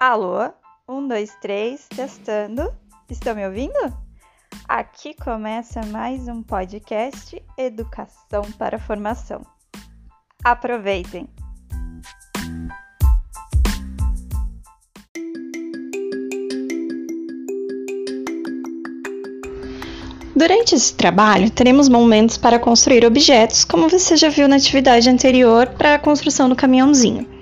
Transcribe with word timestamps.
Alô? 0.00 0.50
Um, 0.88 1.06
dois, 1.06 1.30
três, 1.42 1.86
testando. 1.94 2.72
Estão 3.10 3.34
me 3.34 3.46
ouvindo? 3.46 3.76
Aqui 4.66 5.12
começa 5.12 5.82
mais 5.88 6.26
um 6.26 6.42
podcast 6.42 7.42
Educação 7.58 8.50
para 8.56 8.78
Formação. 8.78 9.42
Aproveitem! 10.42 11.28
Durante 20.34 20.76
esse 20.76 20.94
trabalho, 20.94 21.50
teremos 21.50 21.90
momentos 21.90 22.38
para 22.38 22.58
construir 22.58 23.04
objetos, 23.04 23.66
como 23.66 23.86
você 23.86 24.16
já 24.16 24.30
viu 24.30 24.48
na 24.48 24.56
atividade 24.56 25.10
anterior 25.10 25.66
para 25.76 25.96
a 25.96 25.98
construção 25.98 26.48
do 26.48 26.56
caminhãozinho. 26.56 27.39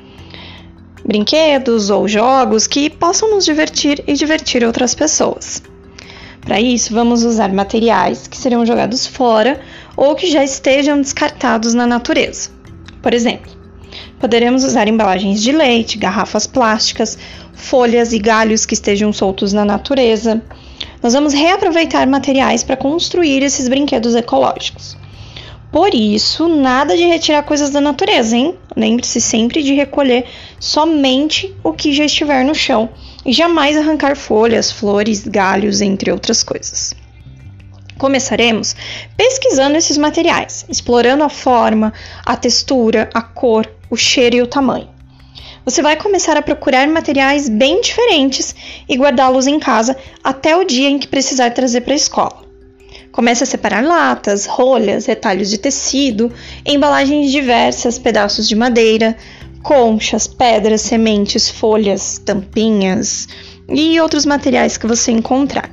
Brinquedos 1.04 1.90
ou 1.90 2.06
jogos 2.06 2.66
que 2.66 2.90
possam 2.90 3.30
nos 3.30 3.44
divertir 3.44 4.02
e 4.06 4.14
divertir 4.14 4.64
outras 4.64 4.94
pessoas. 4.94 5.62
Para 6.40 6.60
isso, 6.60 6.94
vamos 6.94 7.24
usar 7.24 7.52
materiais 7.52 8.26
que 8.26 8.36
serão 8.36 8.64
jogados 8.64 9.06
fora 9.06 9.60
ou 9.96 10.14
que 10.14 10.30
já 10.30 10.42
estejam 10.42 11.00
descartados 11.00 11.74
na 11.74 11.86
natureza. 11.86 12.50
Por 13.02 13.14
exemplo, 13.14 13.50
poderemos 14.18 14.64
usar 14.64 14.88
embalagens 14.88 15.42
de 15.42 15.52
leite, 15.52 15.98
garrafas 15.98 16.46
plásticas, 16.46 17.18
folhas 17.54 18.12
e 18.12 18.18
galhos 18.18 18.64
que 18.64 18.74
estejam 18.74 19.12
soltos 19.12 19.52
na 19.52 19.64
natureza 19.64 20.42
nós 21.02 21.12
vamos 21.12 21.32
reaproveitar 21.32 22.06
materiais 22.08 22.64
para 22.64 22.76
construir 22.76 23.42
esses 23.42 23.68
brinquedos 23.68 24.14
ecológicos. 24.14 24.96
Por 25.70 25.94
isso, 25.94 26.48
nada 26.48 26.96
de 26.96 27.04
retirar 27.04 27.42
coisas 27.42 27.70
da 27.70 27.80
natureza, 27.80 28.36
hein? 28.36 28.56
Lembre-se 28.74 29.20
sempre 29.20 29.62
de 29.62 29.74
recolher 29.74 30.24
somente 30.58 31.54
o 31.62 31.72
que 31.72 31.92
já 31.92 32.04
estiver 32.04 32.44
no 32.44 32.54
chão 32.54 32.88
e 33.24 33.32
jamais 33.32 33.76
arrancar 33.76 34.16
folhas, 34.16 34.72
flores, 34.72 35.26
galhos, 35.26 35.80
entre 35.80 36.10
outras 36.10 36.42
coisas. 36.42 36.94
Começaremos 37.98 38.74
pesquisando 39.16 39.76
esses 39.76 39.98
materiais, 39.98 40.64
explorando 40.68 41.24
a 41.24 41.28
forma, 41.28 41.92
a 42.24 42.36
textura, 42.36 43.10
a 43.12 43.20
cor, 43.20 43.70
o 43.90 43.96
cheiro 43.96 44.36
e 44.36 44.42
o 44.42 44.46
tamanho 44.46 44.98
você 45.68 45.82
vai 45.82 45.96
começar 45.96 46.34
a 46.34 46.40
procurar 46.40 46.88
materiais 46.88 47.46
bem 47.46 47.82
diferentes 47.82 48.54
e 48.88 48.96
guardá-los 48.96 49.46
em 49.46 49.58
casa 49.60 49.94
até 50.24 50.56
o 50.56 50.64
dia 50.64 50.88
em 50.88 50.98
que 50.98 51.06
precisar 51.06 51.50
trazer 51.50 51.82
para 51.82 51.92
a 51.92 51.96
escola. 51.96 52.47
Comece 53.18 53.42
a 53.42 53.46
separar 53.48 53.82
latas, 53.82 54.46
rolhas, 54.46 55.06
retalhos 55.06 55.50
de 55.50 55.58
tecido, 55.58 56.30
embalagens 56.64 57.32
diversas, 57.32 57.98
pedaços 57.98 58.48
de 58.48 58.54
madeira, 58.54 59.16
conchas, 59.60 60.28
pedras, 60.28 60.82
sementes, 60.82 61.50
folhas, 61.50 62.18
tampinhas 62.24 63.26
e 63.68 64.00
outros 64.00 64.24
materiais 64.24 64.76
que 64.76 64.86
você 64.86 65.10
encontrar. 65.10 65.68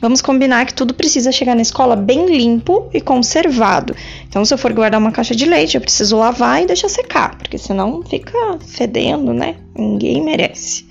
Vamos 0.00 0.22
combinar 0.22 0.66
que 0.66 0.74
tudo 0.74 0.94
precisa 0.94 1.32
chegar 1.32 1.56
na 1.56 1.62
escola 1.62 1.96
bem 1.96 2.26
limpo 2.26 2.88
e 2.94 3.00
conservado. 3.00 3.96
Então, 4.28 4.44
se 4.44 4.54
eu 4.54 4.58
for 4.58 4.72
guardar 4.72 5.00
uma 5.00 5.10
caixa 5.10 5.34
de 5.34 5.46
leite, 5.46 5.76
eu 5.76 5.80
preciso 5.80 6.16
lavar 6.16 6.62
e 6.62 6.66
deixar 6.66 6.88
secar, 6.88 7.36
porque 7.38 7.58
senão 7.58 8.04
fica 8.04 8.56
fedendo, 8.64 9.34
né? 9.34 9.56
Ninguém 9.76 10.22
merece. 10.22 10.86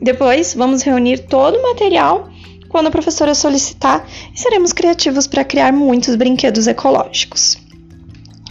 Depois, 0.00 0.54
vamos 0.54 0.82
reunir 0.82 1.26
todo 1.26 1.56
o 1.56 1.62
material 1.64 2.30
quando 2.68 2.88
a 2.88 2.90
professora 2.90 3.34
solicitar 3.34 4.06
e 4.34 4.38
seremos 4.38 4.72
criativos 4.72 5.26
para 5.26 5.44
criar 5.44 5.72
muitos 5.72 6.14
brinquedos 6.16 6.66
ecológicos. 6.66 7.58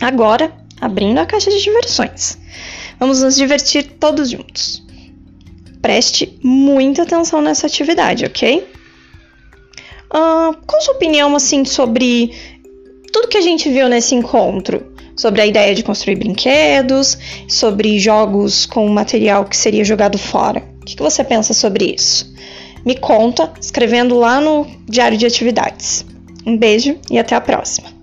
Agora, 0.01 0.51
abrindo 0.79 1.19
a 1.19 1.25
caixa 1.25 1.49
de 1.49 1.61
diversões. 1.61 2.37
Vamos 2.99 3.21
nos 3.21 3.35
divertir 3.35 3.83
todos 3.99 4.29
juntos. 4.29 4.83
Preste 5.81 6.37
muita 6.43 7.03
atenção 7.03 7.41
nessa 7.41 7.67
atividade, 7.67 8.25
ok? 8.25 8.67
Uh, 10.07 10.55
qual 10.65 10.81
sua 10.81 10.95
opinião 10.95 11.35
assim 11.35 11.65
sobre 11.65 12.31
tudo 13.11 13.27
que 13.27 13.37
a 13.37 13.41
gente 13.41 13.69
viu 13.69 13.87
nesse 13.87 14.15
encontro? 14.15 14.93
Sobre 15.15 15.41
a 15.41 15.47
ideia 15.47 15.73
de 15.73 15.81
construir 15.81 16.15
brinquedos, 16.15 17.17
sobre 17.47 17.97
jogos 17.97 18.65
com 18.67 18.87
material 18.87 19.45
que 19.45 19.57
seria 19.57 19.83
jogado 19.83 20.17
fora. 20.17 20.63
O 20.81 20.85
que, 20.85 20.95
que 20.95 21.01
você 21.01 21.23
pensa 21.23 21.53
sobre 21.53 21.95
isso? 21.95 22.31
Me 22.87 22.95
conta 22.95 23.51
escrevendo 23.59 24.17
lá 24.17 24.39
no 24.39 24.65
Diário 24.85 25.17
de 25.17 25.25
Atividades. 25.25 26.05
Um 26.45 26.57
beijo 26.57 26.97
e 27.11 27.19
até 27.19 27.35
a 27.35 27.41
próxima! 27.41 27.96